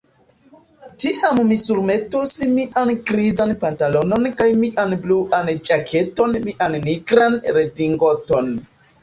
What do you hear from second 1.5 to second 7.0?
surmetos mian grizan pantalonon kaj mian bluan ĵaketon mian